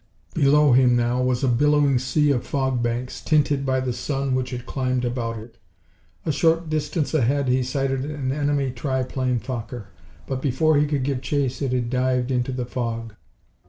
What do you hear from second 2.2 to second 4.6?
of fog banks, tinted by the sun which